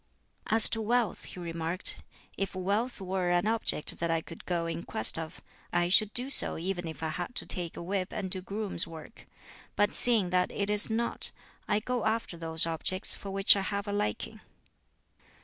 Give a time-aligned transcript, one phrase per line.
[0.47, 2.01] As to wealth, he remarked,
[2.35, 6.31] "If wealth were an object that I could go in quest of, I should do
[6.31, 9.27] so even if I had to take a whip and do grooms' work.
[9.75, 11.29] But seeing that it is not,
[11.67, 14.41] I go after those objects for which I have a liking."